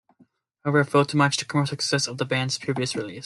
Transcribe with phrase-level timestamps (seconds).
[0.65, 3.19] However, it failed to match the commercial success of the band's previous release.